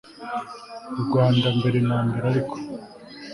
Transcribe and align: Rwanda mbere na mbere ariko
Rwanda 1.03 1.47
mbere 1.57 1.79
na 1.87 1.97
mbere 2.07 2.25
ariko 2.31 2.55